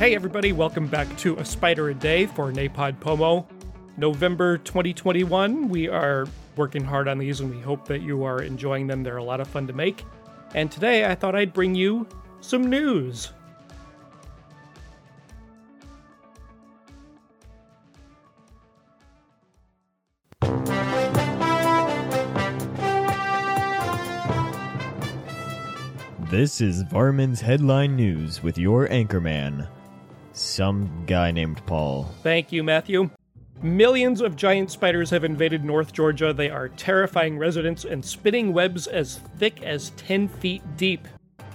Hey, 0.00 0.14
everybody, 0.14 0.52
welcome 0.52 0.86
back 0.86 1.14
to 1.18 1.36
A 1.36 1.44
Spider 1.44 1.90
a 1.90 1.94
Day 1.94 2.24
for 2.24 2.50
NaPodPoMo. 2.50 3.44
November 3.98 4.56
2021. 4.56 5.68
We 5.68 5.90
are 5.90 6.26
working 6.56 6.82
hard 6.82 7.06
on 7.06 7.18
these 7.18 7.40
and 7.40 7.50
we 7.54 7.60
hope 7.60 7.86
that 7.88 8.00
you 8.00 8.24
are 8.24 8.40
enjoying 8.40 8.86
them. 8.86 9.02
They're 9.02 9.18
a 9.18 9.22
lot 9.22 9.42
of 9.42 9.48
fun 9.48 9.66
to 9.66 9.74
make. 9.74 10.06
And 10.54 10.72
today 10.72 11.04
I 11.04 11.14
thought 11.14 11.36
I'd 11.36 11.52
bring 11.52 11.74
you 11.74 12.08
some 12.40 12.70
news. 12.70 13.34
This 26.30 26.62
is 26.62 26.82
Varmin's 26.84 27.42
Headline 27.42 27.96
News 27.96 28.42
with 28.42 28.56
your 28.56 28.88
anchorman, 28.88 29.68
some 30.32 31.04
guy 31.06 31.30
named 31.30 31.64
Paul. 31.66 32.04
Thank 32.22 32.52
you, 32.52 32.62
Matthew. 32.62 33.10
Millions 33.62 34.22
of 34.22 34.36
giant 34.36 34.70
spiders 34.70 35.10
have 35.10 35.22
invaded 35.22 35.64
North 35.64 35.92
Georgia. 35.92 36.32
They 36.32 36.48
are 36.48 36.70
terrifying 36.70 37.36
residents 37.36 37.84
and 37.84 38.02
spinning 38.02 38.54
webs 38.54 38.86
as 38.86 39.18
thick 39.38 39.62
as 39.62 39.90
10 39.90 40.28
feet 40.28 40.62
deep. 40.78 41.06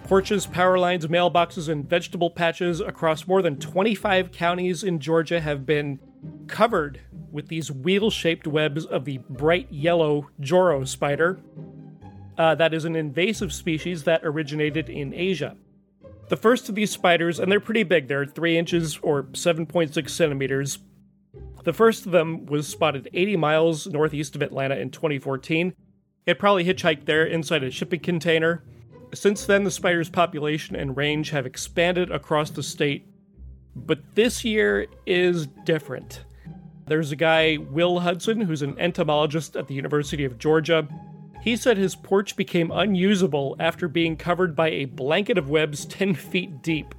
Porches, 0.03 0.45
power 0.45 0.77
lines, 0.77 1.07
mailboxes, 1.07 1.67
and 1.67 1.89
vegetable 1.89 2.29
patches 2.29 2.79
across 2.79 3.25
more 3.25 3.41
than 3.41 3.57
25 3.57 4.31
counties 4.31 4.83
in 4.83 4.99
Georgia 4.99 5.41
have 5.41 5.65
been 5.65 5.99
covered 6.45 7.01
with 7.31 7.47
these 7.47 7.71
wheel 7.71 8.11
shaped 8.11 8.45
webs 8.45 8.85
of 8.85 9.05
the 9.05 9.17
bright 9.29 9.71
yellow 9.71 10.29
Joro 10.39 10.83
spider. 10.85 11.39
Uh, 12.37 12.53
that 12.53 12.71
is 12.71 12.85
an 12.85 12.95
invasive 12.95 13.51
species 13.51 14.03
that 14.03 14.21
originated 14.23 14.89
in 14.89 15.11
Asia. 15.11 15.57
The 16.27 16.37
first 16.37 16.69
of 16.69 16.75
these 16.75 16.91
spiders, 16.91 17.39
and 17.39 17.51
they're 17.51 17.59
pretty 17.59 17.83
big, 17.83 18.07
they're 18.07 18.25
3 18.25 18.57
inches 18.57 18.97
or 19.03 19.23
7.6 19.23 20.09
centimeters. 20.09 20.79
The 21.63 21.73
first 21.73 22.05
of 22.05 22.11
them 22.11 22.45
was 22.45 22.67
spotted 22.67 23.09
80 23.13 23.37
miles 23.37 23.87
northeast 23.87 24.35
of 24.35 24.41
Atlanta 24.41 24.75
in 24.75 24.89
2014. 24.89 25.73
It 26.25 26.39
probably 26.39 26.65
hitchhiked 26.65 27.05
there 27.05 27.25
inside 27.25 27.63
a 27.63 27.69
shipping 27.69 27.99
container. 27.99 28.63
Since 29.13 29.45
then, 29.45 29.63
the 29.63 29.71
spider's 29.71 30.09
population 30.09 30.75
and 30.75 30.97
range 30.97 31.29
have 31.29 31.45
expanded 31.45 32.11
across 32.11 32.49
the 32.49 32.63
state, 32.63 33.07
but 33.75 33.99
this 34.15 34.43
year 34.43 34.87
is 35.05 35.47
different. 35.63 36.23
There's 36.87 37.11
a 37.11 37.15
guy, 37.15 37.57
Will 37.57 37.99
Hudson, 37.99 38.41
who's 38.41 38.61
an 38.61 38.77
entomologist 38.79 39.55
at 39.55 39.67
the 39.67 39.73
University 39.75 40.25
of 40.25 40.37
Georgia. 40.37 40.87
He 41.41 41.55
said 41.55 41.77
his 41.77 41.95
porch 41.95 42.35
became 42.35 42.71
unusable 42.71 43.55
after 43.59 43.87
being 43.87 44.17
covered 44.17 44.55
by 44.55 44.69
a 44.69 44.85
blanket 44.85 45.37
of 45.37 45.49
webs 45.49 45.85
10 45.85 46.15
feet 46.15 46.61
deep. 46.61 46.95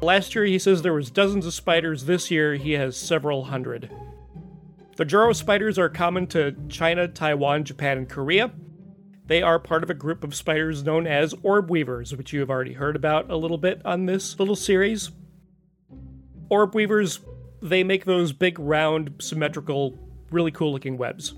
Last 0.00 0.34
year, 0.34 0.44
he 0.44 0.58
says 0.58 0.82
there 0.82 0.92
was 0.92 1.10
dozens 1.10 1.46
of 1.46 1.54
spiders. 1.54 2.04
This 2.04 2.30
year, 2.30 2.54
he 2.54 2.72
has 2.72 2.96
several 2.96 3.44
hundred. 3.44 3.90
The 4.96 5.04
Joro 5.04 5.32
spiders 5.32 5.78
are 5.78 5.88
common 5.88 6.26
to 6.28 6.54
China, 6.68 7.08
Taiwan, 7.08 7.64
Japan, 7.64 7.98
and 7.98 8.08
Korea. 8.08 8.52
They 9.26 9.42
are 9.42 9.58
part 9.58 9.82
of 9.82 9.90
a 9.90 9.94
group 9.94 10.22
of 10.22 10.34
spiders 10.34 10.84
known 10.84 11.06
as 11.06 11.34
orb 11.42 11.70
weavers, 11.70 12.14
which 12.14 12.32
you 12.32 12.40
have 12.40 12.50
already 12.50 12.74
heard 12.74 12.94
about 12.94 13.30
a 13.30 13.36
little 13.36 13.56
bit 13.56 13.80
on 13.84 14.06
this 14.06 14.38
little 14.38 14.56
series. 14.56 15.10
Orb 16.50 16.74
weavers, 16.74 17.20
they 17.62 17.82
make 17.82 18.04
those 18.04 18.32
big, 18.32 18.58
round, 18.58 19.14
symmetrical, 19.20 19.98
really 20.30 20.50
cool 20.50 20.72
looking 20.72 20.98
webs. 20.98 21.34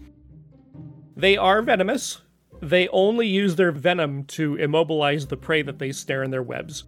They 1.17 1.39
are 1.39 1.63
venomous. 1.63 2.21
They 2.61 2.89
only 2.89 3.27
use 3.27 3.57
their 3.57 3.73
venom 3.73 4.25
to 4.25 4.57
immobilize 4.57 5.27
the 5.27 5.37
prey 5.37 5.63
that 5.63 5.79
they 5.79 5.93
snare 5.93 6.23
in 6.23 6.31
their 6.31 6.43
webs. 6.43 6.85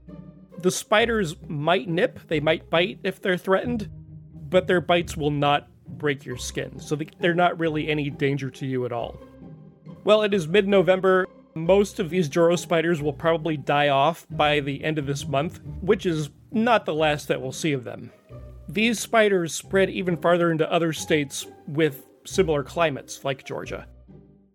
The 0.59 0.71
spiders 0.71 1.37
might 1.47 1.89
nip, 1.89 2.21
they 2.29 2.41
might 2.41 2.69
bite 2.69 2.99
if 3.03 3.23
they're 3.23 3.39
threatened, 3.39 3.89
but 4.51 4.67
their 4.67 4.81
bites 4.81 5.17
will 5.17 5.31
not 5.31 5.69
break 5.87 6.27
your 6.27 6.37
skin, 6.37 6.79
so 6.79 6.99
they're 7.21 7.35
not 7.35 7.59
really 7.59 7.89
any 7.89 8.11
danger 8.11 8.51
to 8.51 8.67
you 8.67 8.85
at 8.85 8.93
all. 8.93 9.19
Well, 10.05 10.23
it 10.23 10.35
is 10.35 10.47
mid 10.47 10.69
November. 10.69 11.27
Most 11.55 11.99
of 11.99 12.11
these 12.11 12.29
Joro 12.29 12.57
spiders 12.57 13.01
will 13.01 13.13
probably 13.13 13.57
die 13.57 13.89
off 13.89 14.27
by 14.31 14.61
the 14.61 14.85
end 14.85 14.99
of 14.99 15.07
this 15.07 15.27
month, 15.27 15.61
which 15.81 16.05
is 16.05 16.31
not 16.53 16.85
the 16.85 16.95
last 16.95 17.29
that 17.29 17.41
we'll 17.41 17.53
see 17.53 17.73
of 17.73 17.85
them. 17.85 18.11
These 18.69 19.01
spiders 19.01 19.55
spread 19.55 19.89
even 19.91 20.17
farther 20.17 20.51
into 20.51 20.71
other 20.71 20.93
states 20.93 21.47
with 21.67 22.07
similar 22.25 22.63
climates, 22.63 23.25
like 23.25 23.45
Georgia. 23.45 23.87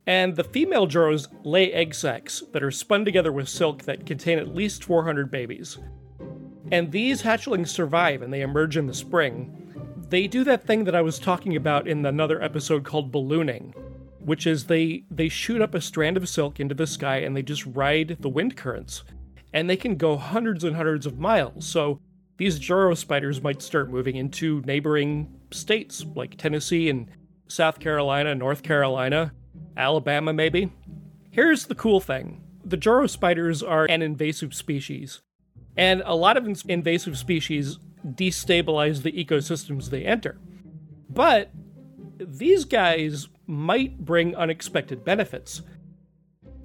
And 0.06 0.36
the 0.36 0.44
female 0.44 0.88
Joros 0.88 1.28
lay 1.44 1.72
egg 1.72 1.96
sacs 1.96 2.44
that 2.52 2.64
are 2.64 2.72
spun 2.72 3.06
together 3.06 3.31
with 3.31 3.47
silk 3.47 3.84
that 3.84 4.06
contain 4.06 4.38
at 4.38 4.53
least 4.53 4.84
400 4.84 5.31
babies. 5.31 5.78
And 6.72 6.91
these 6.91 7.22
hatchlings 7.22 7.69
survive 7.69 8.22
and 8.22 8.34
they 8.34 8.41
emerge 8.41 8.75
in 8.75 8.88
the 8.88 8.94
spring. 8.94 9.59
They 10.09 10.28
do 10.28 10.44
that 10.44 10.66
thing 10.66 10.84
that 10.84 10.96
I 10.96 11.02
was 11.02 11.19
talking 11.19 11.56
about 11.56 11.88
in 11.88 12.06
another 12.06 12.41
episode 12.41 12.84
called 12.84 13.12
ballooning, 13.12 13.74
which 14.19 14.46
is 14.46 14.66
they 14.66 15.03
they 15.09 15.30
shoot 15.30 15.62
up 15.62 15.74
a 15.74 15.81
strand 15.81 16.18
of 16.18 16.28
silk 16.28 16.59
into 16.59 16.75
the 16.75 16.88
sky 16.88 17.18
and 17.18 17.35
they 17.35 17.41
just 17.41 17.66
ride 17.66 18.18
the 18.20 18.30
wind 18.30 18.58
currents. 18.58 19.03
And 19.53 19.70
they 19.70 19.78
can 19.78 19.96
go 19.96 20.18
hundreds 20.18 20.64
and 20.64 20.75
hundreds 20.75 21.06
of 21.06 21.20
miles. 21.20 21.66
So 21.66 22.00
these 22.38 22.59
Joro 22.59 22.96
spiders 22.96 23.41
might 23.41 23.62
start 23.62 23.90
moving 23.90 24.16
into 24.16 24.62
neighboring 24.66 25.34
states 25.52 26.06
like 26.16 26.38
Tennessee 26.38 26.90
and 26.90 27.08
South 27.47 27.80
Carolina, 27.80 28.34
North 28.34 28.64
Carolina, 28.64 29.31
Alabama, 29.75 30.34
maybe. 30.34 30.72
Here's 31.31 31.66
the 31.66 31.75
cool 31.75 32.00
thing 32.00 32.41
the 32.66 32.78
Joro 32.78 33.08
spiders 33.08 33.62
are 33.62 33.86
an 33.86 34.02
invasive 34.02 34.53
species, 34.53 35.22
and 35.75 36.02
a 36.06 36.16
lot 36.16 36.38
of 36.38 36.64
invasive 36.68 37.18
species 37.18 37.78
destabilize 38.06 39.02
the 39.02 39.12
ecosystems 39.12 39.90
they 39.90 40.06
enter. 40.06 40.38
But 41.09 41.52
these 42.18 42.66
guys 42.66 43.28
might 43.47 44.00
bring 44.00 44.36
unexpected 44.36 45.03
benefits. 45.03 45.62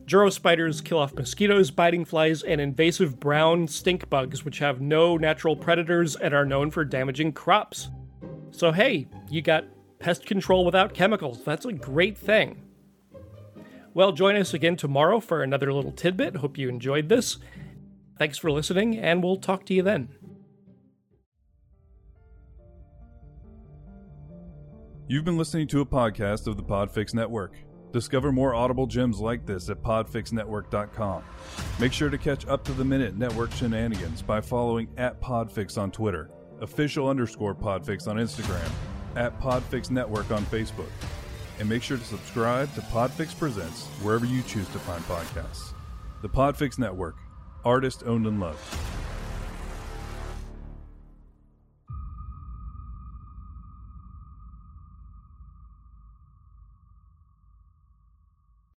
Joro 0.06 0.30
spiders 0.30 0.80
kill 0.80 0.98
off 0.98 1.14
mosquitoes, 1.14 1.70
biting 1.70 2.04
flies, 2.04 2.42
and 2.42 2.60
invasive 2.60 3.20
brown 3.20 3.68
stink 3.68 4.08
bugs, 4.08 4.44
which 4.44 4.58
have 4.58 4.80
no 4.80 5.18
natural 5.18 5.54
predators 5.54 6.16
and 6.16 6.32
are 6.32 6.46
known 6.46 6.70
for 6.70 6.84
damaging 6.84 7.32
crops. 7.32 7.88
So, 8.50 8.72
hey, 8.72 9.06
you 9.28 9.42
got 9.42 9.66
pest 9.98 10.24
control 10.24 10.64
without 10.64 10.94
chemicals. 10.94 11.44
That's 11.44 11.66
a 11.66 11.72
great 11.72 12.16
thing. 12.16 12.67
Well, 13.94 14.12
join 14.12 14.36
us 14.36 14.54
again 14.54 14.76
tomorrow 14.76 15.20
for 15.20 15.42
another 15.42 15.72
little 15.72 15.92
tidbit. 15.92 16.36
Hope 16.36 16.58
you 16.58 16.68
enjoyed 16.68 17.08
this. 17.08 17.38
Thanks 18.18 18.38
for 18.38 18.50
listening, 18.50 18.98
and 18.98 19.22
we'll 19.22 19.36
talk 19.36 19.64
to 19.66 19.74
you 19.74 19.82
then. 19.82 20.08
You've 25.06 25.24
been 25.24 25.38
listening 25.38 25.68
to 25.68 25.80
a 25.80 25.86
podcast 25.86 26.46
of 26.46 26.56
the 26.56 26.62
Podfix 26.62 27.14
Network. 27.14 27.54
Discover 27.92 28.32
more 28.32 28.54
audible 28.54 28.86
gems 28.86 29.20
like 29.20 29.46
this 29.46 29.70
at 29.70 29.82
podfixnetwork.com. 29.82 31.24
Make 31.80 31.94
sure 31.94 32.10
to 32.10 32.18
catch 32.18 32.46
up 32.46 32.62
to 32.64 32.72
the 32.72 32.84
minute 32.84 33.16
network 33.16 33.50
shenanigans 33.52 34.20
by 34.20 34.42
following 34.42 34.88
at 34.98 35.18
Podfix 35.22 35.78
on 35.78 35.90
Twitter, 35.90 36.30
official 36.60 37.08
underscore 37.08 37.54
Podfix 37.54 38.06
on 38.06 38.16
Instagram, 38.16 38.70
at 39.16 39.40
Podfix 39.40 39.90
Network 39.90 40.30
on 40.30 40.44
Facebook 40.46 40.90
and 41.58 41.68
make 41.68 41.82
sure 41.82 41.96
to 41.98 42.04
subscribe 42.04 42.72
to 42.74 42.80
Podfix 42.82 43.36
Presents 43.36 43.86
wherever 44.02 44.26
you 44.26 44.42
choose 44.42 44.68
to 44.68 44.78
find 44.78 45.02
podcasts. 45.04 45.72
The 46.22 46.28
Podfix 46.28 46.78
Network, 46.78 47.16
artist 47.64 48.02
owned 48.06 48.26
and 48.26 48.40
loved. 48.40 48.87